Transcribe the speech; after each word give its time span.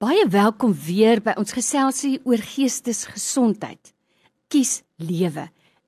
Baie 0.00 0.22
welkom 0.32 0.72
weer 0.72 1.20
by 1.20 1.34
ons 1.36 1.52
geselsie 1.52 2.14
oor 2.24 2.40
geestesgesondheid. 2.40 3.90
Kies 4.48 4.78
lewe. 4.96 5.42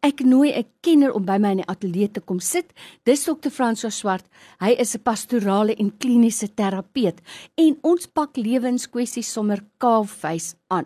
Ek 0.04 0.20
nooi 0.20 0.52
'n 0.52 0.66
kenner 0.84 1.14
om 1.16 1.24
by 1.24 1.38
my 1.40 1.50
in 1.52 1.62
die 1.62 1.66
ateljee 1.66 2.10
te 2.12 2.20
kom 2.20 2.38
sit. 2.38 2.74
Dis 3.04 3.24
Dr. 3.24 3.48
François 3.48 3.90
Swart. 3.90 4.26
Hy 4.60 4.76
is 4.78 4.94
'n 4.94 5.02
pastorale 5.02 5.74
en 5.78 5.96
kliniese 5.96 6.54
terapeut 6.54 7.22
en 7.56 7.78
ons 7.82 8.06
pak 8.06 8.36
lewenskwessies 8.36 9.32
sommer 9.32 9.64
kaalvuis 9.78 10.56
aan. 10.68 10.84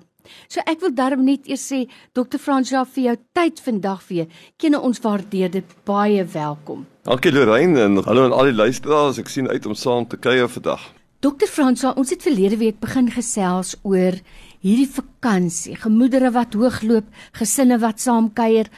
So 0.49 0.61
ek 0.65 0.81
wil 0.81 0.95
darm 0.95 1.25
net 1.25 1.49
eers 1.49 1.73
sê 1.73 1.89
Dr. 2.13 2.39
François 2.39 2.87
vir 2.87 3.05
jou 3.05 3.17
tyd 3.33 3.61
vandag 3.61 4.03
vir. 4.03 4.27
Ken 4.57 4.75
ons 4.77 5.01
waardeer 5.01 5.51
dit 5.51 5.85
baie 5.85 6.25
welkom. 6.25 6.87
Dankie 7.03 7.33
Lorraine 7.33 7.81
en 7.81 7.97
hallo 8.05 8.25
aan 8.25 8.33
al 8.33 8.45
die 8.45 8.63
luisteraars. 8.63 9.19
Ek 9.19 9.29
sien 9.29 9.49
uit 9.49 9.67
om 9.67 9.75
saam 9.75 10.07
te 10.07 10.17
kuier 10.17 10.49
vandag. 10.49 10.96
Dokter 11.27 11.49
Fransa, 11.51 11.91
ons 11.99 12.13
het 12.13 12.23
verlede 12.23 12.55
week 12.61 12.77
begin 12.79 13.09
gesels 13.11 13.73
oor 13.83 14.15
hierdie 14.63 14.87
vakansie, 14.87 15.73
gemoedere 15.75 16.29
wat 16.31 16.55
hoogloop, 16.55 17.09
gesinne 17.35 17.81
wat 17.83 17.99
saam 18.05 18.29
kuier. 18.37 18.71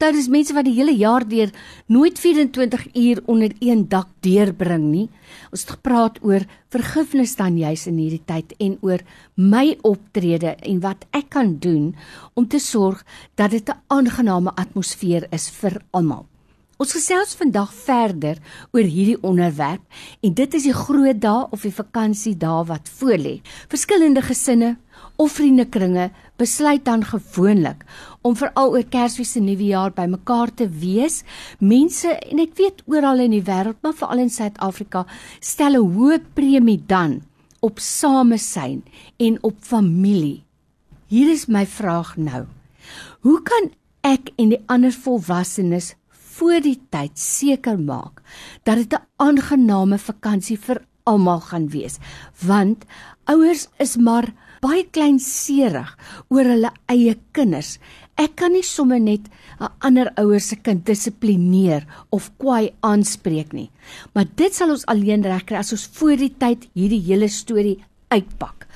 Daar 0.00 0.16
is 0.16 0.30
mense 0.32 0.56
wat 0.56 0.64
die 0.64 0.78
hele 0.78 0.94
jaar 0.96 1.26
deur 1.28 1.52
nooit 1.92 2.16
24 2.22 2.86
uur 3.02 3.20
onder 3.28 3.52
een 3.60 3.84
dak 3.92 4.08
deurbring 4.24 4.86
nie. 4.94 5.04
Ons 5.52 5.66
het 5.66 5.74
gepraat 5.76 6.16
oor 6.24 6.48
vergifnis 6.72 7.36
dan 7.36 7.60
juis 7.60 7.84
in 7.92 8.00
hierdie 8.00 8.24
tyd 8.24 8.56
en 8.56 8.78
oor 8.80 9.04
my 9.36 9.66
optrede 9.84 10.56
en 10.56 10.80
wat 10.80 11.04
ek 11.12 11.28
kan 11.36 11.58
doen 11.60 11.92
om 12.32 12.48
te 12.48 12.64
sorg 12.64 13.04
dat 13.36 13.52
dit 13.52 13.68
'n 13.68 13.76
aangename 13.92 14.56
atmosfeer 14.56 15.28
is 15.36 15.50
vir 15.50 15.82
almal. 15.92 16.29
Ons 16.80 16.94
gesels 16.96 17.34
vandag 17.36 17.74
verder 17.76 18.38
oor 18.72 18.86
hierdie 18.88 19.18
onderwerp 19.20 19.82
en 20.24 20.32
dit 20.32 20.54
is 20.56 20.64
die 20.64 20.72
groot 20.72 21.18
dae 21.20 21.42
of 21.52 21.66
die 21.66 21.74
vakansiedae 21.76 22.62
wat 22.70 22.88
voorlê. 22.96 23.34
Verskillende 23.68 24.22
gesinne 24.24 24.70
of 25.20 25.34
vriendekringe 25.36 26.06
besluit 26.40 26.86
dan 26.86 27.04
gewoonlik 27.04 27.84
om 28.24 28.38
veral 28.40 28.72
oor 28.78 28.86
Kersfees 28.88 29.34
en 29.36 29.44
Nuwejaar 29.50 29.92
bymekaar 29.92 30.54
te 30.56 30.70
wees. 30.72 31.20
Mense 31.60 32.14
en 32.16 32.40
ek 32.40 32.56
weet 32.56 32.80
oral 32.88 33.26
in 33.26 33.36
die 33.36 33.44
wêreld, 33.44 33.76
maar 33.84 33.98
veral 34.00 34.24
in 34.24 34.32
Suid-Afrika, 34.32 35.04
stel 35.40 35.76
'n 35.76 35.92
hoë 35.98 36.18
premie 36.32 36.80
dan 36.80 37.20
op 37.60 37.76
samesyn 37.76 38.80
en 39.18 39.38
op 39.42 39.60
familie. 39.60 40.44
Hier 41.12 41.28
is 41.28 41.46
my 41.46 41.66
vraag 41.66 42.16
nou. 42.16 42.46
Hoe 43.20 43.42
kan 43.42 43.70
ek 44.00 44.32
en 44.38 44.48
die 44.48 44.62
ander 44.66 44.92
volwassenes 44.92 45.94
voor 46.40 46.62
die 46.64 46.78
tyd 46.88 47.18
seker 47.20 47.76
maak 47.76 48.22
dat 48.64 48.80
dit 48.80 48.94
'n 48.96 49.06
aangename 49.20 49.98
vakansie 49.98 50.56
vir 50.56 50.80
almal 51.04 51.40
gaan 51.40 51.68
wees 51.68 51.98
want 52.40 52.84
ouers 53.24 53.68
is 53.78 53.96
maar 53.96 54.32
baie 54.60 54.84
kleinserig 54.92 55.96
oor 56.28 56.44
hulle 56.44 56.70
eie 56.92 57.14
kinders. 57.32 57.78
Ek 58.16 58.36
kan 58.36 58.52
nie 58.52 58.62
sommer 58.62 59.00
net 59.00 59.28
'n 59.60 59.68
ander 59.80 60.12
ouer 60.16 60.40
se 60.40 60.56
kind 60.56 60.86
dissiplineer 60.86 61.86
of 62.10 62.30
kwaai 62.38 62.72
aanspreek 62.80 63.52
nie 63.52 63.70
maar 64.14 64.26
dit 64.36 64.54
sal 64.54 64.70
ons 64.70 64.86
alleen 64.86 65.22
regkry 65.22 65.56
as 65.56 65.72
ons 65.72 65.88
voor 65.92 66.16
die 66.16 66.34
tyd 66.38 66.68
hierdie 66.74 67.04
hele 67.08 67.28
storie 67.28 67.84
uitpak. 68.08 68.66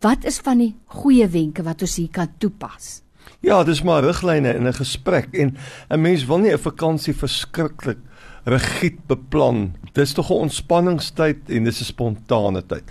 Wat 0.00 0.24
is 0.24 0.38
van 0.38 0.58
die 0.58 0.74
goeie 0.86 1.26
wenke 1.26 1.62
wat 1.62 1.82
ons 1.82 1.96
hier 1.96 2.10
kan 2.10 2.28
toepas 2.38 3.07
Ja, 3.40 3.64
dis 3.64 3.82
maar 3.82 4.04
riglyne 4.04 4.54
in 4.54 4.66
'n 4.66 4.72
gesprek 4.72 5.28
en 5.32 5.56
'n 5.88 6.00
mens 6.00 6.24
wil 6.26 6.38
nie 6.38 6.52
'n 6.52 6.58
vakansie 6.58 7.14
verskriklik 7.14 7.98
rigied 8.44 9.06
beplan. 9.06 9.74
Dis 9.92 10.12
tog 10.12 10.30
'n 10.30 10.48
ontspanningstyd 10.48 11.38
en 11.46 11.64
dis 11.64 11.80
'n 11.80 11.84
spontane 11.84 12.66
tyd. 12.66 12.84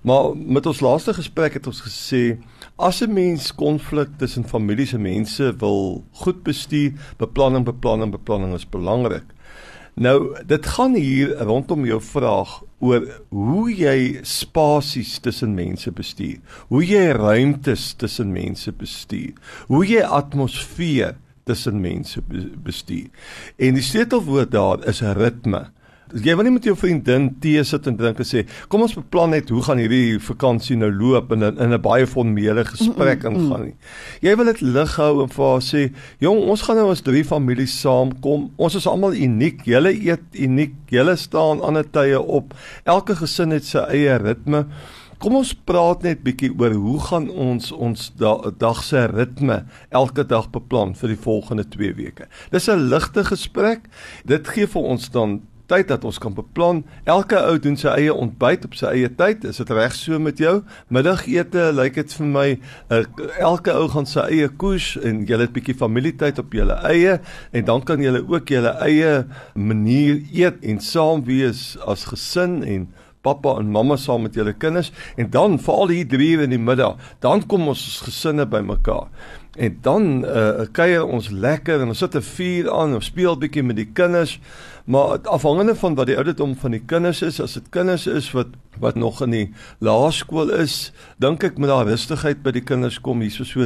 Maar 0.00 0.36
met 0.36 0.66
ons 0.66 0.80
laaste 0.80 1.14
gesprek 1.14 1.52
het 1.52 1.66
ons 1.66 1.80
gesê 1.80 2.38
as 2.76 3.00
'n 3.02 3.12
mens 3.12 3.54
konflik 3.54 4.08
tussen 4.18 4.48
families 4.48 4.92
en 4.92 5.02
mense 5.02 5.56
wil 5.56 6.04
goed 6.12 6.42
bestuur, 6.42 6.92
beplanning, 7.16 7.64
beplanning, 7.64 8.10
beplanning 8.10 8.54
is 8.54 8.68
belangrik. 8.68 9.24
Nou, 9.94 10.34
dit 10.46 10.66
gaan 10.66 10.94
hier 10.94 11.36
rondom 11.46 11.84
jou 11.86 12.00
vraag 12.02 12.62
oor 12.82 13.04
hoe 13.30 13.68
jy 13.70 14.20
spasies 14.26 15.18
tussen 15.22 15.54
mense 15.54 15.92
bestuur. 15.94 16.40
Hoe 16.68 16.82
jy 16.82 17.12
ruimtes 17.14 17.92
tussen 17.94 18.32
mense 18.34 18.72
bestuur. 18.74 19.38
Hoe 19.70 19.84
jy 19.86 20.02
atmosfeer 20.02 21.14
tussen 21.46 21.78
mense 21.80 22.22
bestuur. 22.64 23.06
En 23.56 23.78
die 23.78 23.86
sleutelwoord 23.86 24.50
daar 24.50 24.82
is 24.90 25.02
ritme. 25.14 25.68
Jy 26.14 26.34
wil 26.38 26.46
nie 26.46 26.52
met 26.54 26.66
jou 26.68 26.76
vriendin 26.78 27.24
tee 27.42 27.62
sit 27.66 27.88
en 27.90 27.96
drink 27.98 28.20
en 28.22 28.26
sê, 28.28 28.44
"Kom 28.68 28.82
ons 28.82 28.94
beplan 28.94 29.30
net 29.30 29.48
hoe 29.48 29.62
gaan 29.62 29.78
hierdie 29.78 30.20
vakansie 30.20 30.76
nou 30.76 30.90
loop 30.90 31.32
in 31.32 31.42
'n 31.42 31.58
in 31.58 31.72
'n 31.72 31.80
baie 31.80 32.06
formele 32.06 32.64
gesprek 32.64 33.22
mm 33.22 33.34
-mm, 33.34 33.34
ingaan 33.34 33.64
nie." 33.64 33.74
Jy 34.20 34.36
wil 34.36 34.44
dit 34.44 34.60
lig 34.60 34.96
hou 34.96 35.22
en 35.22 35.28
vir 35.28 35.44
haar 35.44 35.60
sê, 35.60 35.92
"Jong, 36.20 36.38
ons 36.38 36.62
gaan 36.62 36.76
nou 36.76 36.90
as 36.90 37.00
drie 37.00 37.24
families 37.24 37.80
saamkom. 37.80 38.50
Ons 38.56 38.74
is 38.74 38.86
almal 38.86 39.14
uniek. 39.14 39.64
Julle 39.64 39.92
eet 39.92 40.22
uniek. 40.32 40.74
Julle 40.86 41.16
staan 41.16 41.60
ander 41.60 41.90
tye 41.90 42.20
op. 42.20 42.54
Elke 42.84 43.16
gesin 43.16 43.50
het 43.50 43.64
sy 43.64 43.78
eie 43.78 44.16
ritme." 44.18 44.66
Kom 45.18 45.36
ons 45.36 45.54
praat 45.54 46.02
net 46.02 46.22
bietjie 46.22 46.50
oor 46.58 46.72
hoe 46.72 47.00
gaan 47.00 47.30
ons 47.30 47.72
ons 47.72 48.12
da 48.16 48.50
dag 48.58 48.82
se 48.84 49.06
ritme 49.06 49.64
elke 49.90 50.26
dag 50.26 50.50
beplan 50.50 50.94
vir 50.94 51.08
die 51.08 51.16
volgende 51.16 51.64
2 51.64 51.94
weke. 51.94 52.26
Dis 52.50 52.68
'n 52.68 52.88
ligte 52.88 53.24
gesprek. 53.24 53.80
Dit 54.24 54.48
gee 54.48 54.66
vir 54.66 54.82
ons 54.82 55.10
dan 55.10 55.40
tyd 55.70 55.88
dat 55.88 56.04
ons 56.04 56.18
kan 56.20 56.34
beplan. 56.34 56.82
Elke 57.08 57.38
ou 57.48 57.58
doen 57.62 57.76
sy 57.80 57.88
eie 57.92 58.14
ontbyt 58.14 58.66
op 58.68 58.76
sy 58.78 58.90
eie 58.92 59.10
tyd. 59.16 59.44
Is 59.48 59.60
dit 59.62 59.72
reg 59.74 59.96
so 59.96 60.18
met 60.22 60.40
jou? 60.42 60.58
Middagete 60.92 61.70
lyk 61.74 61.98
dit 62.00 62.16
vir 62.18 62.30
my 62.34 62.46
uh, 62.92 63.02
elke 63.40 63.74
ou 63.74 63.86
gaan 63.92 64.08
sy 64.08 64.26
eie 64.36 64.50
koes 64.60 64.94
en 65.02 65.24
jy 65.28 65.40
het 65.40 65.54
bietjie 65.54 65.76
familietyd 65.78 66.40
op 66.42 66.54
julle 66.56 66.76
eie 66.88 67.18
en 67.52 67.68
dan 67.68 67.84
kan 67.86 68.02
julle 68.02 68.24
ook 68.24 68.52
julle 68.52 68.74
eie 68.84 69.24
manier 69.54 70.20
eet 70.34 70.60
en 70.62 70.80
saam 70.84 71.24
wees 71.28 71.74
as 71.88 72.06
gesin 72.10 72.60
en 72.62 72.88
pappa 73.24 73.56
en 73.60 73.72
mamma 73.72 73.96
saam 74.00 74.26
met 74.26 74.36
julle 74.38 74.52
kinders 74.52 74.92
en 75.16 75.30
dan 75.32 75.58
veral 75.58 75.94
hier 75.94 76.08
3 76.08 76.28
uur 76.34 76.44
in 76.46 76.54
die 76.54 76.60
middag, 76.60 77.00
dan 77.24 77.46
kom 77.48 77.68
ons 77.72 77.86
as 77.88 78.04
gesinne 78.08 78.46
bymekaar. 78.46 79.08
En 79.54 79.78
dan 79.86 80.24
uh, 80.26 80.66
kuier 80.74 81.04
ons 81.06 81.28
lekker 81.30 81.80
en 81.80 81.92
ons 81.92 81.98
sit 81.98 82.14
'n 82.16 82.22
vuur 82.22 82.70
aan 82.74 82.94
en 82.94 83.02
speel 83.02 83.38
bietjie 83.38 83.62
met 83.62 83.76
die 83.76 83.90
kinders. 83.92 84.40
Maar 84.84 85.18
afhangende 85.22 85.74
van 85.74 85.94
wat 85.94 86.06
die 86.06 86.16
ouderdom 86.16 86.56
van 86.56 86.70
die 86.70 86.82
kinders 86.86 87.22
is, 87.22 87.40
as 87.40 87.54
dit 87.54 87.68
kinders 87.70 88.06
is 88.06 88.32
wat 88.32 88.46
wat 88.80 88.94
nog 88.94 89.22
in 89.22 89.30
die 89.30 89.54
laerskool 89.78 90.50
is, 90.50 90.92
dink 91.22 91.44
ek 91.44 91.58
met 91.58 91.70
daai 91.70 91.84
rustigheid 91.86 92.42
by 92.42 92.50
die 92.50 92.64
kinders 92.66 92.98
kom 92.98 93.20
hier 93.20 93.30
so, 93.30 93.44
so 93.44 93.62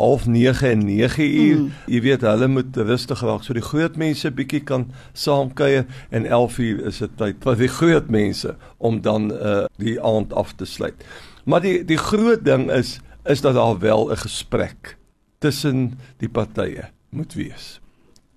tussen 0.00 0.34
09:30 0.34 0.62
en 0.62 0.82
9:00. 0.86 1.58
Mm. 1.58 1.70
Jy 1.86 2.00
weet 2.00 2.20
hulle 2.20 2.48
moet 2.48 2.76
rustig 2.76 3.20
raak 3.20 3.42
so 3.44 3.54
die 3.54 3.62
groot 3.64 3.96
mense 3.96 4.30
bietjie 4.30 4.62
kan 4.64 4.86
saam 5.12 5.52
kuier 5.52 5.86
en 6.10 6.24
11:00 6.24 6.86
is 6.86 6.98
dit 6.98 7.16
tyd 7.16 7.36
vir 7.44 7.56
die 7.56 7.68
groot 7.68 8.10
mense 8.10 8.56
om 8.78 9.00
dan 9.00 9.32
uh, 9.32 9.66
die 9.76 10.00
aand 10.00 10.32
af 10.32 10.52
te 10.52 10.64
sluit. 10.64 11.04
Maar 11.44 11.60
die 11.60 11.84
die 11.84 11.98
groot 11.98 12.44
ding 12.44 12.70
is 12.70 13.00
is 13.24 13.40
dat 13.40 13.54
daar 13.54 13.78
wel 13.78 14.10
'n 14.10 14.16
gesprek 14.16 14.96
tussen 15.38 15.98
die 16.18 16.28
partye 16.28 16.90
moet 17.10 17.34
wees. 17.34 17.80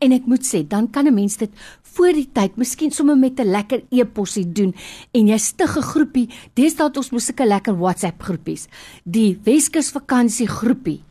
En 0.03 0.11
ek 0.11 0.25
moet 0.27 0.43
sê, 0.43 0.67
dan 0.67 0.89
kan 0.89 1.07
'n 1.07 1.13
mens 1.13 1.37
dit 1.37 1.49
voor 1.81 2.13
die 2.13 2.29
tyd, 2.33 2.55
miskien 2.55 2.91
sommer 2.91 3.17
met 3.17 3.39
'n 3.39 3.51
lekker 3.51 3.83
e-posie 3.89 4.51
doen 4.51 4.75
en 5.11 5.27
jy 5.27 5.37
stig 5.37 5.77
'n 5.77 5.81
groepie. 5.81 6.29
Deesdae 6.53 6.87
het 6.87 6.97
ons 6.97 7.11
mos 7.11 7.25
sulke 7.25 7.45
lekker 7.45 7.77
WhatsApp 7.77 8.21
groepies. 8.21 8.67
Die 9.03 9.39
Weskus 9.43 9.91
vakansie 9.91 10.47
groepie. 10.47 11.01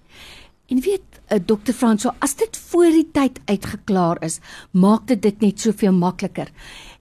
En 0.73 0.81
weet, 0.81 1.21
eh, 1.27 1.39
Dr. 1.45 1.73
Franso, 1.73 2.11
as 2.19 2.35
dit 2.35 2.57
voor 2.57 2.89
die 2.95 3.09
tyd 3.13 3.41
uitgeklaar 3.45 4.23
is, 4.25 4.39
maak 4.71 5.05
dit 5.07 5.21
dit 5.23 5.41
net 5.41 5.61
soveel 5.61 5.93
makliker. 5.93 6.49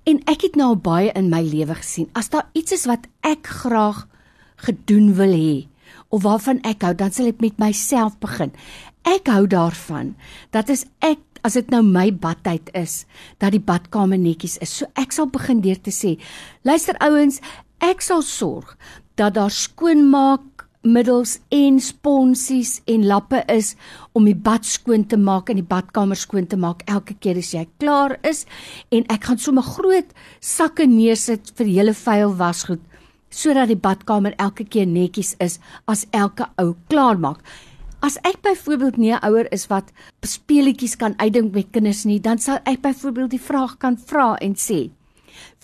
En 0.03 0.19
ek 0.27 0.43
het 0.43 0.57
nou 0.59 0.73
baie 0.75 1.11
in 1.15 1.29
my 1.31 1.39
lewe 1.45 1.77
gesien. 1.79 2.09
As 2.11 2.27
daar 2.33 2.49
iets 2.51 2.75
is 2.75 2.83
wat 2.89 3.07
ek 3.23 3.47
graag 3.47 4.07
gedoen 4.65 5.13
wil 5.15 5.31
hê, 5.31 5.67
of 6.09 6.23
waarvan 6.23 6.59
ek 6.67 6.83
hou, 6.83 6.91
dan 6.95 7.15
sal 7.15 7.31
ek 7.31 7.39
met 7.39 7.63
myself 7.63 8.17
begin. 8.19 8.51
Ek 9.07 9.31
hou 9.31 9.47
daarvan 9.47 10.15
dat 10.51 10.69
as 10.69 10.83
ek 10.99 11.23
as 11.41 11.55
dit 11.55 11.71
nou 11.71 11.81
my 11.81 12.11
badtyd 12.11 12.69
is, 12.75 13.05
dat 13.39 13.55
die 13.55 13.63
badkamer 13.63 14.19
netjies 14.19 14.59
is. 14.61 14.75
So 14.81 14.85
ek 14.99 15.15
sal 15.15 15.31
begin 15.31 15.63
deur 15.63 15.79
te 15.79 15.95
sê, 15.95 16.19
luister 16.67 16.99
ouens, 16.99 17.39
ek 17.79 18.03
sal 18.03 18.21
sorg 18.21 18.75
dat 19.15 19.39
daar 19.39 19.49
skoonmaak 19.49 20.67
middels 20.83 21.39
en 21.53 21.79
sponsies 21.79 22.79
en 22.89 23.05
lappe 23.05 23.43
is 23.53 23.75
om 24.17 24.25
die 24.25 24.35
bad 24.35 24.65
skoon 24.65 25.05
te 25.05 25.17
maak 25.17 25.49
en 25.49 25.59
die 25.59 25.67
badkamer 25.67 26.17
skoon 26.17 26.47
te 26.49 26.57
maak 26.57 26.81
elke 26.89 27.13
keer 27.13 27.37
as 27.37 27.53
jy 27.53 27.67
klaar 27.79 28.17
is 28.27 28.45
en 28.91 29.05
ek 29.13 29.29
gaan 29.29 29.37
sommer 29.37 29.63
groot 29.63 30.15
sakke 30.39 30.87
neersit 30.89 31.53
vir 31.57 31.69
hele 31.69 31.93
vuil 31.93 32.33
wasgoed 32.37 32.81
sodat 33.31 33.69
die 33.71 33.79
badkamer 33.79 34.35
elke 34.37 34.65
keer 34.67 34.87
netjies 34.87 35.35
is 35.39 35.59
as 35.87 36.05
elke 36.11 36.49
ou 36.59 36.73
klaar 36.91 37.19
maak. 37.19 37.39
As 38.01 38.17
ek 38.25 38.41
byvoorbeeld 38.41 38.97
nie 38.97 39.13
'n 39.13 39.23
ouer 39.23 39.47
is 39.53 39.67
wat 39.69 39.91
speletjies 40.25 40.97
kan 40.97 41.13
uitdink 41.17 41.53
met 41.53 41.71
kinders 41.71 42.05
nie, 42.05 42.19
dan 42.19 42.39
sal 42.39 42.59
ek 42.65 42.81
byvoorbeeld 42.81 43.29
die 43.29 43.45
vraag 43.49 43.77
kan 43.77 43.97
vra 43.97 44.35
en 44.41 44.55
sê: 44.55 44.89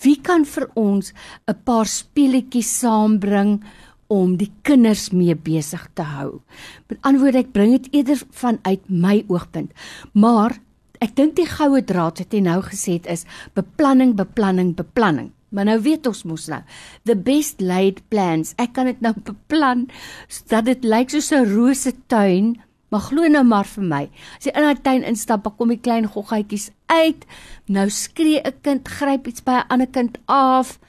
Wie 0.04 0.22
kan 0.22 0.46
vir 0.46 0.70
ons 0.76 1.14
'n 1.48 1.56
paar 1.66 1.86
speletjies 1.86 2.80
saambring 2.80 3.64
om 4.08 4.38
die 4.40 4.52
kinders 4.68 5.10
mee 5.12 5.36
besig 5.36 5.84
te 5.94 6.06
hou. 6.08 6.42
Met 6.88 7.00
ander 7.02 7.22
woorde, 7.22 7.44
ek 7.44 7.54
bring 7.56 7.76
dit 7.76 7.90
eerder 8.02 8.22
vanuit 8.32 8.84
my 8.88 9.24
oogpunt. 9.28 9.74
Maar 10.14 10.58
ek 11.04 11.16
dink 11.16 11.36
die 11.38 11.48
goue 11.50 11.84
draad 11.86 12.22
wat 12.24 12.34
jy 12.34 12.42
nou 12.42 12.62
gesê 12.66 12.98
het 12.98 13.10
is 13.12 13.26
beplanning, 13.58 14.16
beplanning, 14.18 14.74
beplanning. 14.78 15.32
Maar 15.50 15.70
nou 15.70 15.78
weet 15.80 16.08
ons 16.10 16.26
mos 16.28 16.48
nou, 16.52 16.60
the 17.08 17.16
best 17.16 17.62
laid 17.64 18.02
plans. 18.12 18.54
Ek 18.60 18.74
kan 18.76 18.90
dit 18.90 19.00
nou 19.04 19.14
beplan 19.30 19.88
sodat 20.28 20.68
dit 20.72 20.88
lyk 20.88 21.14
soos 21.14 21.32
'n 21.32 21.48
rose 21.54 21.94
tuin, 22.12 22.56
maar 22.92 23.04
glo 23.08 23.28
nou 23.28 23.44
maar 23.44 23.68
vir 23.68 23.84
my. 23.84 24.04
As 24.40 24.48
jy 24.48 24.56
in 24.56 24.68
daai 24.68 24.84
tuin 24.84 25.04
instap, 25.04 25.44
dan 25.44 25.56
kom 25.56 25.72
die 25.72 25.80
klein 25.80 26.08
goggetjies 26.08 26.72
uit. 26.88 27.26
Nou 27.68 27.90
skree 27.90 28.42
'n 28.44 28.56
kind, 28.62 28.88
gryp 28.88 29.28
iets 29.28 29.44
by 29.44 29.64
'n 29.64 29.68
ander 29.70 29.88
kind 29.88 30.18
af. 30.28 30.80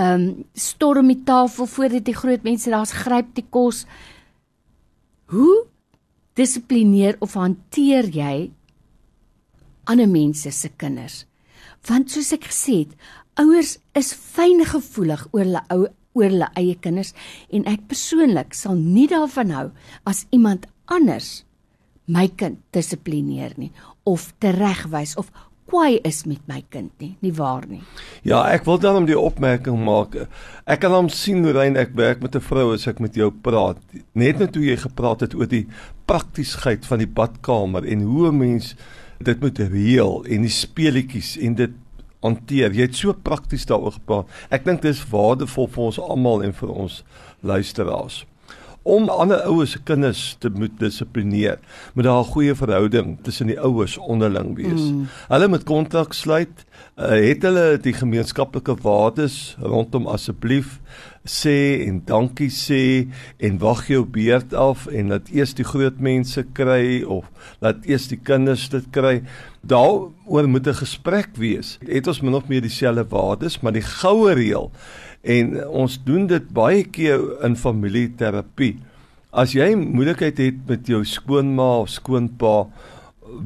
Ehm 0.00 0.22
um, 0.22 0.44
storm 0.56 1.10
die 1.12 1.22
tafel 1.28 1.66
voordat 1.68 2.06
die 2.06 2.16
groot 2.16 2.44
mense 2.46 2.70
daar's 2.72 2.94
gryp 2.96 3.34
die 3.36 3.44
kos. 3.44 3.84
Hoe 5.28 5.66
dissiplineer 6.38 7.18
of 7.20 7.34
hanteer 7.36 8.08
jy 8.08 8.50
ander 9.84 10.08
mense 10.08 10.50
se 10.50 10.70
kinders? 10.80 11.26
Want 11.88 12.10
soos 12.10 12.32
ek 12.32 12.48
gesê 12.48 12.84
het, 12.84 12.94
ouers 13.40 13.76
is 13.98 14.14
fyngevoelig 14.14 15.26
oor 15.32 15.44
hulle 15.44 15.62
ou 15.74 15.84
oor 16.16 16.26
hulle 16.32 16.48
eie 16.58 16.78
kinders 16.82 17.12
en 17.54 17.66
ek 17.70 17.86
persoonlik 17.90 18.56
sal 18.56 18.78
nie 18.78 19.06
daarvan 19.10 19.52
hou 19.54 19.66
as 20.10 20.24
iemand 20.34 20.66
anders 20.90 21.44
my 22.10 22.26
kind 22.40 22.58
dissiplineer 22.74 23.54
nie 23.60 23.70
of 24.08 24.30
teregwys 24.42 25.14
of 25.20 25.30
kwaai 25.70 26.00
is 26.06 26.24
met 26.26 26.42
my 26.50 26.60
kind 26.72 26.90
nie, 27.02 27.12
nie 27.22 27.32
waar 27.36 27.66
nie. 27.70 27.82
Ja, 28.26 28.42
ek 28.50 28.66
wil 28.66 28.80
dan 28.82 28.98
om 29.02 29.06
die 29.08 29.18
opmerking 29.18 29.78
maak. 29.86 30.16
Ek 30.66 30.82
kan 30.82 30.94
hom 30.94 31.10
sien 31.14 31.44
hoe 31.46 31.54
rein 31.56 31.78
ek 31.80 31.94
werk 31.98 32.22
met 32.22 32.34
'n 32.34 32.42
vrou 32.42 32.74
as 32.74 32.86
ek 32.86 33.00
met 33.00 33.14
jou 33.14 33.30
praat. 33.30 33.78
Net 34.14 34.38
net 34.38 34.54
hoe 34.54 34.64
jy 34.64 34.76
gepraat 34.76 35.20
het 35.20 35.34
oor 35.34 35.46
die 35.46 35.66
praktiesheid 36.06 36.86
van 36.86 36.98
die 36.98 37.06
badkamer 37.06 37.86
en 37.86 38.02
hoe 38.02 38.28
'n 38.28 38.38
mens 38.38 38.74
dit 39.22 39.40
moet 39.40 39.58
reël 39.58 40.24
en 40.24 40.42
die 40.42 40.50
speletjies 40.50 41.36
en 41.38 41.54
dit 41.54 41.70
hanteer. 42.22 42.72
Jy 42.72 42.88
het 42.88 42.96
so 42.96 43.12
prakties 43.12 43.66
daaroor 43.66 43.92
gepraat. 43.92 44.26
Ek 44.50 44.64
dink 44.64 44.82
dit 44.82 44.90
is 44.90 45.04
waardevol 45.10 45.68
vir 45.68 45.84
ons 45.84 46.00
almal 46.00 46.42
en 46.42 46.52
vir 46.52 46.68
ons 46.68 47.04
luisteraars. 47.40 48.24
Om 48.82 49.08
ander 49.12 49.42
ouers 49.44 49.74
se 49.74 49.82
kinders 49.84 50.36
te 50.40 50.48
moet 50.48 50.78
dissiplineer, 50.80 51.58
moet 51.94 52.04
daar 52.04 52.20
'n 52.20 52.32
goeie 52.32 52.54
verhouding 52.54 53.18
tussen 53.22 53.46
die 53.46 53.60
ouers 53.60 53.98
onderling 53.98 54.56
wees. 54.56 54.80
Mm. 54.80 55.08
Hulle 55.28 55.48
moet 55.48 55.64
kontak 55.64 56.12
sluit. 56.12 56.64
Uh, 56.96 57.08
het 57.08 57.42
hulle 57.42 57.78
die 57.82 57.92
gemeenskaplike 57.92 58.74
waardes 58.82 59.56
rondom 59.60 60.06
asseblief 60.06 60.80
sê 61.24 61.84
en 61.86 62.00
dankie 62.04 62.48
sê 62.50 63.08
en 63.38 63.58
wag 63.58 63.86
jou 63.88 64.04
beurt 64.04 64.54
af 64.54 64.86
en 64.86 65.12
laat 65.12 65.28
eers 65.28 65.52
die 65.54 65.64
groot 65.64 66.00
mense 66.00 66.44
kry 66.56 67.02
of 67.02 67.28
laat 67.60 67.84
eers 67.84 68.08
die 68.08 68.18
kinders 68.18 68.68
dit 68.72 68.86
kry. 68.90 69.22
Daaroor 69.60 70.48
moet 70.48 70.66
'n 70.66 70.74
gesprek 70.74 71.36
wees. 71.36 71.78
Het 71.86 72.06
ons 72.06 72.20
min 72.20 72.34
of 72.34 72.48
meer 72.48 72.62
dieselfde 72.62 73.04
waardes, 73.08 73.60
maar 73.60 73.72
die 73.72 73.82
goue 73.82 74.32
reël 74.32 74.70
en 75.22 75.56
ons 75.68 75.98
doen 76.04 76.26
dit 76.26 76.46
baie 76.54 76.84
keer 76.84 77.20
in 77.44 77.56
familieterapie. 77.56 78.76
As 79.30 79.52
jy 79.54 79.74
moeilikheid 79.78 80.40
het 80.42 80.62
met 80.68 80.88
jou 80.90 81.04
skoonma 81.06 81.68
of 81.84 81.92
skoonpa, 81.92 82.54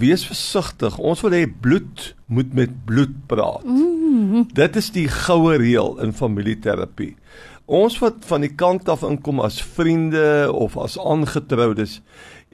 wees 0.00 0.24
versigtig. 0.26 0.96
Ons 0.98 1.20
wil 1.24 1.36
hê 1.36 1.44
bloed 1.46 2.14
moet 2.32 2.54
met 2.56 2.72
bloed 2.86 3.12
praat. 3.28 3.64
Mm 3.64 4.30
-hmm. 4.30 4.46
Dit 4.52 4.76
is 4.76 4.90
die 4.90 5.08
goue 5.08 5.56
reël 5.56 5.98
in 6.00 6.12
familieterapie. 6.12 7.16
Ons 7.64 7.98
wat 7.98 8.14
van 8.28 8.40
die 8.40 8.54
kant 8.54 8.88
af 8.88 9.02
inkom 9.02 9.40
as 9.40 9.62
vriende 9.62 10.52
of 10.52 10.76
as 10.76 10.98
aangetroudes, 10.98 12.00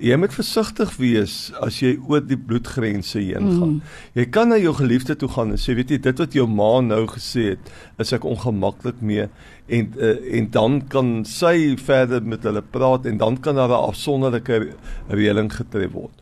jy 0.00 0.16
moet 0.16 0.32
versigtig 0.34 0.92
wees 1.00 1.34
as 1.60 1.80
jy 1.82 1.94
oor 2.08 2.22
die 2.24 2.38
bloedgrense 2.38 3.20
heen 3.20 3.46
mm. 3.46 3.58
gaan. 3.60 3.74
Jy 4.16 4.26
kan 4.32 4.50
na 4.52 4.58
jou 4.60 4.72
geliefde 4.78 5.16
toe 5.20 5.28
gaan 5.32 5.52
en 5.54 5.60
sê, 5.60 5.76
weet 5.76 5.92
jy, 5.94 6.00
dit 6.06 6.22
wat 6.22 6.36
jou 6.36 6.46
ma 6.48 6.70
nou 6.84 7.02
gesê 7.12 7.50
het, 7.52 7.72
is 8.00 8.14
ek 8.16 8.24
ongemaklik 8.28 9.02
mee 9.04 9.28
en 9.70 9.92
uh, 10.00 10.16
en 10.40 10.48
dan 10.50 10.80
kan 10.90 11.12
sy 11.28 11.76
verder 11.78 12.24
met 12.26 12.46
hulle 12.48 12.62
praat 12.74 13.06
en 13.06 13.20
dan 13.20 13.38
kan 13.44 13.60
daar 13.60 13.70
'n 13.70 13.92
afsonderlike 13.92 14.74
reëling 15.08 15.52
getref 15.52 15.92
word. 15.92 16.16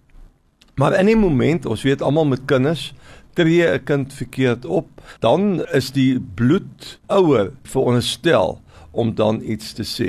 Maar 0.78 0.98
in 1.00 1.08
'n 1.08 1.24
oomblik, 1.24 1.66
ons 1.66 1.82
weet 1.82 2.02
almal 2.02 2.26
met 2.26 2.44
kinders, 2.46 2.94
tree 3.34 3.66
'n 3.66 3.84
kind 3.84 4.12
verkeerd 4.12 4.64
op, 4.64 4.88
dan 5.20 5.64
is 5.72 5.90
die 5.90 6.20
bloed 6.20 7.00
ouer 7.06 7.52
veronderstel 7.62 8.60
om 8.98 9.14
dan 9.14 9.38
iets 9.42 9.72
te 9.78 9.86
sê. 9.86 10.08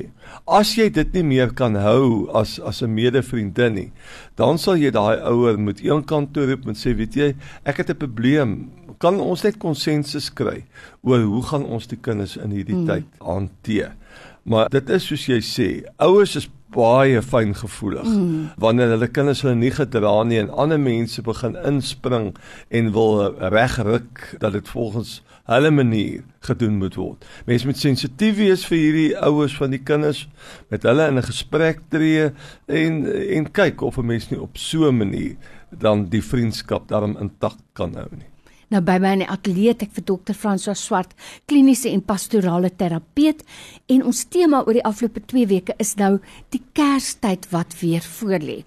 As 0.49 0.73
jy 0.77 0.89
dit 0.93 1.13
nie 1.19 1.25
meer 1.27 1.53
kan 1.53 1.77
hou 1.77 2.25
as 2.37 2.57
as 2.59 2.81
'n 2.81 2.93
medevriendin 2.93 3.73
nie, 3.73 3.91
dan 4.35 4.57
sal 4.57 4.77
jy 4.77 4.91
daai 4.91 5.21
ouer 5.29 5.59
moet 5.59 5.81
eenkant 5.85 6.33
toe 6.33 6.45
roep 6.49 6.67
en 6.67 6.75
sê, 6.75 6.95
weet 6.97 7.15
jy, 7.15 7.35
ek 7.65 7.77
het 7.77 7.89
'n 7.89 7.97
probleem. 7.97 8.71
Kan 8.99 9.19
ons 9.19 9.43
net 9.43 9.57
konsensus 9.57 10.29
kry 10.29 10.65
oor 11.03 11.21
hoe 11.21 11.43
gaan 11.43 11.65
ons 11.65 11.87
die 11.87 11.97
kinders 12.01 12.37
in 12.37 12.51
hierdie 12.51 12.75
hmm. 12.75 12.87
tyd 12.87 13.05
hanteer? 13.21 13.95
Maar 14.43 14.69
dit 14.69 14.89
is 14.89 15.05
soos 15.05 15.25
jy 15.25 15.39
sê, 15.39 15.85
ouers 15.99 16.35
is 16.35 16.49
baie 16.73 17.21
fyngevoelig 17.21 18.05
mm. 18.05 18.49
wanneer 18.61 18.93
hulle 18.93 19.07
kinders 19.07 19.41
hulle 19.41 19.55
nie 19.57 19.71
gedra 19.73 20.23
nie 20.23 20.39
en 20.41 20.51
ander 20.53 20.79
mense 20.79 21.21
begin 21.25 21.57
inspring 21.65 22.31
en 22.69 22.91
wil 22.93 23.33
regruk 23.55 24.35
dat 24.43 24.53
dit 24.53 24.69
volgens 24.69 25.19
hulle 25.49 25.71
manier 25.73 26.23
gedoen 26.45 26.77
moet 26.77 26.95
word. 26.95 27.25
Mense 27.49 27.65
moet 27.65 27.79
sensitief 27.81 28.37
wees 28.37 28.65
vir 28.69 28.77
hierdie 28.77 29.11
ouers 29.17 29.55
van 29.57 29.73
die 29.73 29.81
kinders 29.81 30.27
met 30.69 30.85
hulle 30.85 31.07
in 31.09 31.17
'n 31.17 31.29
gesprek 31.31 31.81
tree 31.89 32.31
en 32.67 33.05
en 33.37 33.51
kyk 33.51 33.81
of 33.81 33.97
'n 33.97 34.05
mens 34.05 34.29
nie 34.29 34.41
op 34.41 34.57
so 34.57 34.87
'n 34.87 34.97
manier 34.97 35.35
dan 35.71 36.09
die 36.09 36.23
vriendskap 36.23 36.87
daarom 36.87 37.17
intak 37.17 37.57
kan 37.73 37.95
hou 37.95 38.09
nie. 38.11 38.29
Nou 38.69 38.81
by 38.85 38.99
my 39.01 39.15
in 39.17 39.23
die 39.23 39.29
ateljee 39.33 39.73
ek 39.73 39.93
vir 39.95 40.05
dokter 40.05 40.37
François 40.37 40.77
Swart, 40.77 41.15
kliniese 41.49 41.89
en 41.89 42.03
pastorale 42.05 42.69
terapeut 42.69 43.41
en 43.89 44.03
ons 44.05 44.25
tema 44.29 44.61
oor 44.61 44.77
die 44.77 44.85
afgelope 44.85 45.23
2 45.31 45.49
weke 45.49 45.75
is 45.81 45.95
nou 45.97 46.19
die 46.53 46.61
Kerstyd 46.77 47.49
wat 47.53 47.73
weer 47.81 48.05
voorlê. 48.05 48.61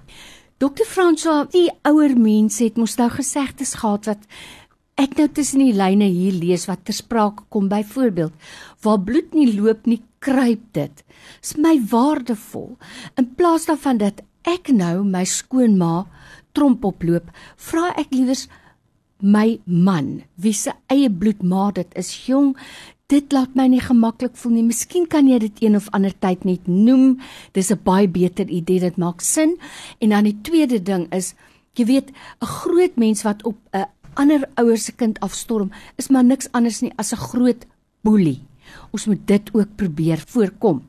Dokter 0.63 0.87
François, 0.87 1.47
die 1.51 1.69
ouer 1.87 2.17
mense 2.19 2.65
het 2.65 2.77
mos 2.79 2.97
nou 2.99 3.09
gesegdes 3.15 3.77
gehad 3.79 4.11
wat 4.11 4.27
ek 5.01 5.17
nou 5.19 5.29
tussen 5.35 5.63
die 5.63 5.75
lyne 5.75 6.07
hier 6.11 6.35
lees 6.35 6.67
wat 6.69 6.85
ter 6.87 6.95
sprake 6.95 7.47
kom 7.51 7.71
byvoorbeeld 7.71 8.35
waar 8.85 9.01
bloed 9.07 9.33
nie 9.35 9.49
loop 9.55 9.87
nie 9.87 10.03
kruip 10.23 10.63
dit. 10.75 11.03
Dis 11.43 11.57
my 11.59 11.77
waardevol. 11.91 12.75
In 13.19 13.31
plaas 13.39 13.67
daarvan 13.71 14.03
dat 14.03 14.23
ek 14.47 14.71
nou 14.75 15.05
my 15.07 15.23
skoonma 15.27 16.09
tromp 16.55 16.85
oploop, 16.85 17.31
vra 17.57 17.93
ek 17.99 18.11
liewers 18.15 18.49
my 19.23 19.61
man, 19.65 20.23
wie 20.35 20.53
se 20.53 20.73
eie 20.93 21.11
bloedmaat 21.11 21.75
dit 21.75 21.95
is, 21.99 22.11
jong, 22.27 22.57
dit 23.13 23.33
laat 23.33 23.55
my 23.59 23.67
nie 23.69 23.81
gemaklik 23.83 24.37
voel 24.41 24.57
nie. 24.57 24.67
Miskien 24.67 25.07
kan 25.11 25.29
jy 25.29 25.39
dit 25.43 25.65
een 25.65 25.77
of 25.77 25.89
ander 25.97 26.15
tyd 26.25 26.47
net 26.49 26.67
noem. 26.67 27.21
Dis 27.53 27.71
'n 27.71 27.81
baie 27.85 28.09
beter 28.09 28.49
idee, 28.49 28.81
dit 28.81 28.97
maak 28.97 29.21
sin. 29.21 29.59
En 30.01 30.09
dan 30.09 30.25
die 30.25 30.39
tweede 30.43 30.83
ding 30.83 31.13
is, 31.13 31.35
jy 31.75 31.85
weet, 31.85 32.11
'n 32.41 32.47
groot 32.47 32.97
mens 32.97 33.23
wat 33.23 33.45
op 33.45 33.57
'n 33.73 33.87
ander 34.15 34.49
ouers 34.55 34.85
se 34.85 34.93
kind 34.93 35.21
afstorm, 35.21 35.71
is 35.97 36.09
maar 36.09 36.25
niks 36.25 36.49
anders 36.53 36.81
nie 36.81 36.93
as 36.97 37.13
'n 37.13 37.17
groot 37.17 37.67
boelie. 38.03 38.41
Ons 38.91 39.07
moet 39.07 39.27
dit 39.27 39.51
ook 39.53 39.77
probeer 39.77 40.23
voorkom. 40.27 40.83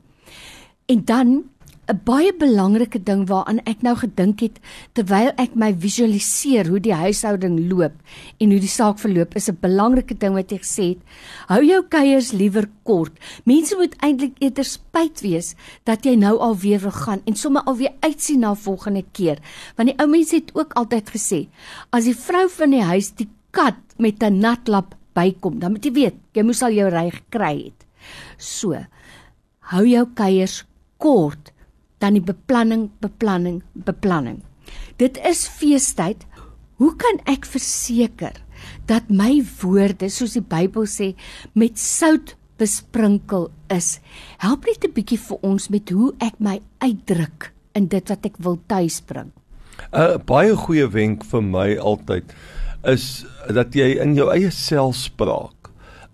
En 0.86 1.04
dan 1.04 1.44
'n 1.84 2.00
baie 2.04 2.32
belangrike 2.32 2.98
ding 3.04 3.26
waaraan 3.28 3.60
ek 3.68 3.82
nou 3.84 3.92
gedink 3.96 4.40
het 4.40 4.56
terwyl 4.96 5.32
ek 5.36 5.52
my 5.54 5.68
visualiseer 5.76 6.70
hoe 6.72 6.80
die 6.80 6.94
huishouding 6.96 7.58
loop 7.68 7.92
en 8.40 8.50
hoe 8.50 8.60
die 8.60 8.72
saak 8.72 8.98
verloop 8.98 9.36
is 9.36 9.48
'n 9.50 9.58
belangrike 9.60 10.16
ding 10.16 10.32
wat 10.34 10.50
jy 10.50 10.58
gesê 10.58 10.86
het. 10.94 11.02
Hou 11.48 11.60
jou 11.60 11.82
kuiers 11.82 12.32
liewer 12.32 12.68
kort. 12.84 13.12
Mense 13.44 13.76
moet 13.76 13.96
eintlik 14.00 14.32
eerder 14.40 14.64
spyt 14.64 15.20
wees 15.20 15.54
dat 15.84 16.04
jy 16.04 16.16
nou 16.16 16.38
alweer 16.38 16.80
wil 16.80 16.96
gaan 17.04 17.20
en 17.26 17.36
sommer 17.36 17.62
alweer 17.62 17.92
uitsien 18.00 18.40
na 18.40 18.54
volgende 18.54 19.04
keer. 19.12 19.38
Want 19.76 19.88
die 19.88 19.98
ou 19.98 20.08
mense 20.08 20.34
het 20.34 20.54
ook 20.54 20.72
altyd 20.72 21.10
gesê 21.10 21.48
as 21.90 22.04
die 22.04 22.16
vrou 22.16 22.48
van 22.48 22.70
die 22.70 22.82
huis 22.82 23.12
die 23.14 23.28
kat 23.50 23.76
met 23.98 24.22
'n 24.22 24.38
natlap 24.38 24.94
bykom, 25.14 25.58
dan 25.58 25.72
moet 25.72 25.84
jy 25.84 25.92
weet, 25.92 26.14
jy 26.32 26.42
moes 26.42 26.62
al 26.62 26.72
jou 26.72 26.88
ry 26.90 27.10
gekry 27.10 27.64
het. 27.64 27.86
So, 28.38 28.74
hou 29.58 29.84
jou 29.86 30.06
kuiers 30.14 30.64
kort 30.98 31.53
dan 32.04 32.18
die 32.18 32.24
beplanning, 32.24 32.90
beplanning, 33.00 33.62
beplanning. 33.72 34.42
Dit 35.00 35.16
is 35.24 35.46
feestyd. 35.48 36.26
Hoe 36.82 36.92
kan 37.00 37.20
ek 37.30 37.46
verseker 37.48 38.36
dat 38.90 39.08
my 39.08 39.38
woorde, 39.62 40.10
soos 40.12 40.34
die 40.36 40.44
Bybel 40.44 40.88
sê, 40.90 41.12
met 41.56 41.78
sout 41.80 42.34
besprinkel 42.60 43.48
is? 43.72 44.00
Help 44.42 44.66
net 44.68 44.84
'n 44.84 44.92
bietjie 44.92 45.18
vir 45.18 45.38
ons 45.42 45.70
met 45.70 45.90
hoe 45.90 46.12
ek 46.20 46.36
my 46.38 46.60
uitdruk 46.82 47.52
in 47.74 47.86
dit 47.88 48.08
wat 48.08 48.26
ek 48.26 48.36
wil 48.38 48.58
tuisbring. 48.66 49.32
'n 49.92 50.20
Baie 50.26 50.56
goeie 50.56 50.86
wenk 50.86 51.24
vir 51.24 51.42
my 51.42 51.76
altyd 51.76 52.24
is 52.84 53.24
dat 53.48 53.74
jy 53.74 53.96
in 54.02 54.14
jou 54.14 54.28
eie 54.30 54.50
selfspraak 54.50 55.63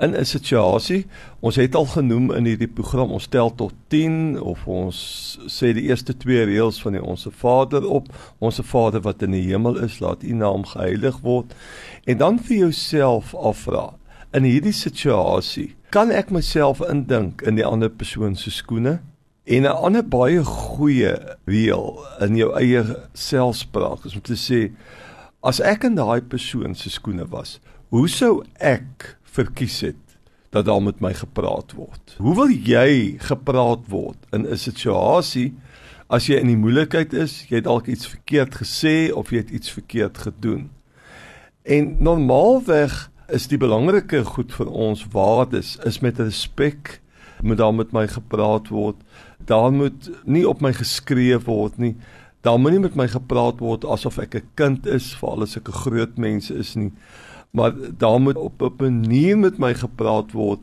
in 0.00 0.16
'n 0.16 0.24
situasie. 0.24 1.06
Ons 1.40 1.56
het 1.56 1.74
al 1.74 1.86
genoem 1.86 2.32
in 2.32 2.44
hierdie 2.44 2.68
program, 2.68 3.10
ons 3.10 3.26
tel 3.26 3.54
tot 3.54 3.72
10 3.88 4.40
of 4.40 4.66
ons 4.66 5.38
sê 5.46 5.72
die 5.72 5.88
eerste 5.88 6.16
twee 6.16 6.44
reëls 6.44 6.82
van 6.82 6.92
die 6.92 7.02
Onse 7.02 7.30
Vader 7.30 7.88
op. 7.88 8.06
Onse 8.38 8.62
Vader 8.62 9.00
wat 9.00 9.22
in 9.22 9.30
die 9.30 9.48
hemel 9.48 9.78
is, 9.78 9.98
laat 9.98 10.22
U 10.22 10.32
naam 10.32 10.64
geheilig 10.64 11.20
word. 11.20 11.54
En 12.04 12.16
dan 12.16 12.38
vir 12.38 12.56
jouself 12.56 13.34
afvra, 13.34 13.92
in 14.32 14.42
hierdie 14.42 14.72
situasie, 14.72 15.74
kan 15.90 16.10
ek 16.10 16.30
myself 16.30 16.80
indink 16.80 17.42
in 17.42 17.54
die 17.54 17.66
ander 17.66 17.90
persoon 17.90 18.36
se 18.36 18.50
skoene? 18.50 19.00
En 19.44 19.62
'n 19.62 19.66
ander 19.66 20.08
baie 20.08 20.44
goeie 20.44 21.18
reël 21.44 22.06
in 22.20 22.36
jou 22.36 22.54
eie 22.54 22.84
selfspraak 23.12 24.04
is 24.04 24.14
om 24.14 24.20
te 24.20 24.36
sê 24.36 24.70
as 25.42 25.60
ek 25.60 25.84
in 25.84 25.94
daai 25.94 26.20
persoon 26.20 26.74
se 26.74 26.90
skoene 26.90 27.26
was, 27.26 27.60
hoe 27.88 28.08
sou 28.08 28.42
ek 28.60 29.16
verkies 29.30 29.80
het 29.80 30.18
dat 30.50 30.66
daar 30.66 30.82
met 30.82 31.00
my 31.00 31.12
gepraat 31.14 31.72
word? 31.78 32.16
Hoe 32.18 32.34
wil 32.34 32.50
jy 32.50 33.16
gepraat 33.22 33.86
word 33.88 34.18
in 34.32 34.46
'n 34.46 34.56
situasie 34.56 35.54
as 36.08 36.26
jy 36.26 36.40
in 36.40 36.46
die 36.46 36.56
moeilikheid 36.56 37.12
is, 37.12 37.46
jy 37.48 37.56
het 37.56 37.64
dalk 37.64 37.86
iets 37.86 38.06
verkeerd 38.06 38.54
gesê 38.54 39.12
of 39.14 39.30
jy 39.30 39.36
het 39.36 39.50
iets 39.50 39.70
verkeerd 39.70 40.18
gedoen? 40.18 40.70
En 41.62 41.96
normaalweg 41.98 43.10
is 43.28 43.46
die 43.46 43.58
belangrike 43.58 44.24
goed 44.24 44.52
vir 44.52 44.66
ons 44.66 45.06
waardes 45.12 45.78
is 45.86 46.00
met 46.00 46.18
respek 46.18 47.00
moet 47.42 47.56
daar 47.56 47.74
met 47.74 47.92
my 47.92 48.06
gepraat 48.08 48.68
word. 48.68 48.96
Daar 49.44 49.72
moet 49.72 50.10
nie 50.24 50.48
op 50.48 50.60
my 50.60 50.72
geskree 50.76 51.38
word 51.38 51.78
nie. 51.78 51.94
Daar 52.44 52.58
moet 52.60 52.76
nie 52.76 52.84
met 52.84 52.96
my 52.96 53.06
gepraat 53.08 53.60
word 53.60 53.84
asof 53.84 54.18
ek 54.18 54.34
'n 54.34 54.48
kind 54.54 54.86
is, 54.86 55.14
veral 55.14 55.42
as 55.42 55.56
ek 55.56 55.68
'n 55.68 55.80
groot 55.84 56.18
mens 56.18 56.50
is 56.50 56.74
nie. 56.76 56.92
Maar 57.50 57.74
daar 57.98 58.20
moet 58.20 58.36
op 58.36 58.62
'n 58.62 58.74
manier 58.78 59.38
met 59.38 59.58
my 59.58 59.74
gepraat 59.74 60.32
word 60.32 60.60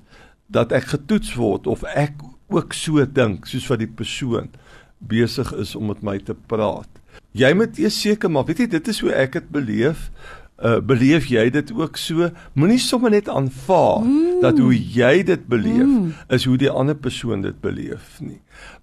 dat 0.47 0.71
ek 0.71 0.83
getoets 0.83 1.35
word 1.35 1.67
of 1.67 1.83
ek 1.83 2.13
ook 2.47 2.73
so 2.73 3.03
dink 3.11 3.45
soos 3.45 3.67
wat 3.67 3.79
die 3.79 3.91
persoon 3.91 4.49
besig 4.97 5.53
is 5.53 5.75
om 5.75 5.91
met 5.91 6.01
my 6.01 6.17
te 6.19 6.35
praat. 6.47 6.89
Jy 7.37 7.53
moet 7.53 7.77
eers 7.77 8.01
seker 8.01 8.31
maak, 8.31 8.47
weet 8.49 8.65
jy, 8.65 8.67
dit 8.77 8.87
is 8.87 8.99
hoe 9.03 9.13
ek 9.13 9.37
dit 9.37 9.49
beleef. 9.53 10.09
Uh 10.57 10.79
beleef 10.81 11.27
jy 11.29 11.43
dit 11.53 11.69
ook 11.75 11.99
so? 12.01 12.31
Moenie 12.57 12.79
sommer 12.81 13.13
net 13.13 13.27
aanvaar 13.29 14.01
mm. 14.01 14.39
dat 14.41 14.57
hoe 14.57 14.73
jy 14.73 15.21
dit 15.27 15.43
beleef 15.45 15.85
mm. 15.85 16.07
is 16.33 16.47
hoe 16.49 16.57
die 16.57 16.71
ander 16.71 16.97
persoon 16.97 17.43
dit 17.45 17.59
beleef 17.61 18.17
nie. 18.25 18.39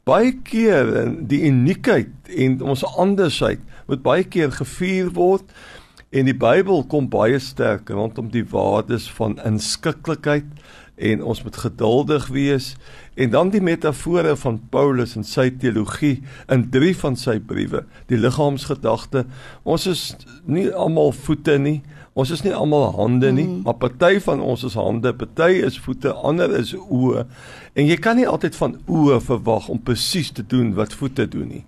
Baie 0.07 0.37
keer 0.47 0.93
die 1.19 1.43
uniekheid 1.49 2.31
en 2.31 2.61
ons 2.63 2.85
andersheid 2.95 3.65
moet 3.89 4.05
baie 4.07 4.23
keer 4.23 4.55
gevier 4.55 5.11
word 5.19 5.51
en 6.15 6.31
die 6.31 6.37
Bybel 6.39 6.85
kom 6.87 7.11
baie 7.11 7.41
sterk 7.43 7.91
rondom 7.91 8.31
die 8.31 8.47
waardes 8.53 9.09
van 9.19 9.37
inskikkelikheid 9.43 10.47
en 10.95 11.25
ons 11.27 11.43
moet 11.43 11.57
geduldig 11.59 12.29
wees 12.31 12.75
En 13.15 13.31
dan 13.31 13.49
die 13.49 13.63
metafore 13.63 14.37
van 14.37 14.61
Paulus 14.71 15.15
en 15.15 15.25
sy 15.27 15.47
teologie 15.63 16.17
in 16.51 16.65
drie 16.71 16.95
van 16.99 17.15
sy 17.19 17.37
briewe, 17.39 17.85
die 18.11 18.19
liggaamsgedagte. 18.19 19.23
Ons 19.63 19.87
is 19.87 20.03
nie 20.51 20.67
almal 20.73 21.15
voete 21.15 21.55
nie. 21.63 21.79
Ons 22.19 22.31
is 22.35 22.43
nie 22.47 22.55
almal 22.55 22.93
hande 22.95 23.31
nie, 23.35 23.47
mm. 23.47 23.63
maar 23.67 23.79
party 23.79 24.21
van 24.23 24.43
ons 24.43 24.63
is 24.67 24.77
hande, 24.79 25.11
party 25.19 25.63
is 25.67 25.79
voete, 25.83 26.13
ander 26.15 26.53
is 26.59 26.71
oë. 26.75 27.25
En 27.75 27.89
jy 27.91 27.97
kan 28.03 28.19
nie 28.19 28.27
altyd 28.31 28.55
van 28.59 28.77
oë 28.87 29.19
verwag 29.23 29.67
om 29.71 29.83
presies 29.83 30.31
te 30.35 30.45
doen 30.47 30.73
wat 30.79 30.95
voete 30.95 31.27
doen 31.31 31.49
nie. 31.51 31.65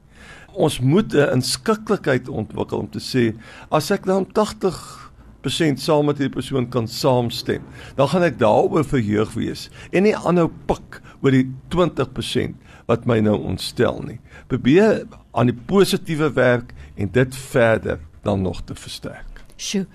Ons 0.57 0.81
moet 0.81 1.13
'n 1.15 1.33
inskikkelikheid 1.39 2.29
ontwikkel 2.29 2.79
om 2.79 2.91
te 2.91 3.01
sê 3.01 3.37
as 3.71 3.91
ek 3.91 4.07
dan 4.07 4.27
80 4.33 5.07
100% 5.47 5.81
saam 5.81 6.09
met 6.11 6.19
hierdie 6.19 6.35
persoon 6.35 6.67
kan 6.69 6.89
saamstem, 6.91 7.63
dan 7.97 8.09
gaan 8.11 8.27
ek 8.27 8.39
daaroor 8.41 8.85
verheug 8.87 9.35
wees 9.39 9.69
en 9.93 10.07
nie 10.07 10.17
aanhou 10.17 10.49
pik 10.67 11.01
oor 11.23 11.35
die 11.35 11.47
20% 11.75 12.59
wat 12.91 13.07
my 13.07 13.21
nou 13.23 13.37
ontstel 13.39 14.03
nie. 14.07 14.19
Probeer 14.51 15.05
aan 15.37 15.51
die 15.51 15.59
positiewe 15.69 16.33
werk 16.35 16.75
en 16.97 17.11
dit 17.13 17.39
verder 17.53 18.01
dan 18.27 18.43
nog 18.43 18.65
te 18.67 18.75
versterk. 18.75 19.45
Sjoe. 19.57 19.87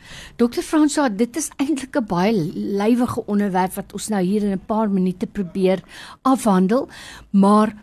Dokter 0.41 0.63
Fransa, 0.65 1.09
dit 1.09 1.35
is 1.37 1.51
eintlik 1.61 1.95
'n 1.95 2.05
baie 2.07 2.33
lywige 2.55 3.21
onderwerp 3.27 3.73
wat 3.75 3.93
ons 3.93 4.09
nou 4.09 4.21
hier 4.23 4.43
in 4.43 4.53
'n 4.53 4.65
paar 4.65 4.89
minute 4.89 5.27
probeer 5.27 5.83
afhandel, 6.23 6.89
maar 7.29 7.75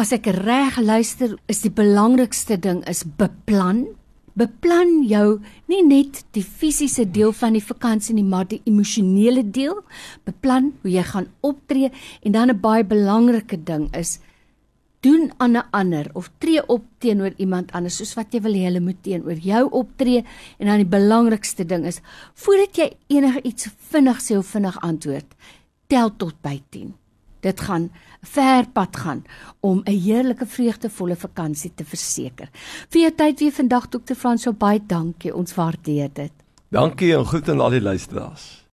as 0.00 0.14
ek 0.16 0.30
reg 0.32 0.78
luister, 0.80 1.34
is 1.52 1.60
die 1.60 1.72
belangrikste 1.76 2.56
ding 2.56 2.78
is 2.88 3.02
beplan, 3.04 3.82
beplan 4.38 5.02
jou 5.04 5.40
nie 5.68 5.82
net 5.84 6.22
die 6.32 6.44
fisiese 6.44 7.04
deel 7.04 7.34
van 7.36 7.52
die 7.58 7.64
vakansie 7.64 8.14
nie, 8.16 8.24
maar 8.24 8.46
die 8.48 8.62
emosionele 8.64 9.42
deel. 9.44 9.82
Beplan 10.24 10.70
hoe 10.80 10.92
jy 10.94 11.04
gaan 11.04 11.28
optree. 11.44 11.90
En 12.24 12.32
dan 12.32 12.50
'n 12.50 12.60
baie 12.60 12.84
belangrike 12.84 13.58
ding 13.62 13.90
is 13.94 14.20
doen 15.00 15.32
aan 15.36 15.56
'n 15.56 15.68
ander 15.70 16.10
of 16.14 16.30
tree 16.38 16.66
op 16.66 16.84
teenoor 16.98 17.32
iemand 17.36 17.72
anders 17.72 17.96
soos 17.96 18.14
wat 18.14 18.32
jy 18.32 18.40
wil 18.40 18.54
hê 18.54 18.64
hulle 18.64 18.80
moet 18.80 19.02
teenoor 19.02 19.36
jou 19.36 19.68
optree. 19.70 20.24
En 20.58 20.66
dan 20.66 20.76
die 20.76 20.96
belangrikste 20.98 21.66
ding 21.66 21.84
is 21.84 22.00
voordat 22.34 22.76
jy 22.76 22.96
enige 23.08 23.42
iets 23.42 23.68
vinnig 23.90 24.18
sê 24.20 24.36
of 24.36 24.46
vinnig 24.46 24.80
antwoord, 24.80 25.34
tel 25.86 26.16
tot 26.16 26.34
by 26.42 26.62
10 26.70 26.99
dit 27.40 27.60
gaan 27.60 27.90
ver 28.22 28.66
pad 28.72 28.96
gaan 28.96 29.24
om 29.60 29.82
'n 29.84 29.90
heerlike 29.90 30.46
vreugdevolle 30.46 31.16
vakansie 31.16 31.72
te 31.74 31.84
verseker. 31.84 32.48
Vir 32.88 33.00
jou 33.00 33.12
tyd 33.14 33.40
weer 33.40 33.52
vandag 33.52 33.88
Dr. 33.88 34.14
Frans, 34.14 34.42
so 34.42 34.52
baie 34.52 34.80
dankie. 34.86 35.34
Ons 35.34 35.54
waardeer 35.54 36.08
dit. 36.12 36.32
Dankie 36.68 37.16
en 37.16 37.26
groet 37.26 37.48
aan 37.48 37.60
al 37.60 37.70
die 37.70 37.80
luisteraars. 37.80 38.60